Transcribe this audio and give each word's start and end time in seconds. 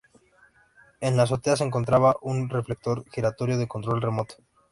En 0.99 1.15
la 1.15 1.21
azotea 1.21 1.55
se 1.55 1.63
encontraba 1.63 2.15
un 2.23 2.49
reflector 2.49 3.05
giratorio, 3.11 3.59
de 3.59 3.67
control 3.67 4.01
remoto. 4.01 4.33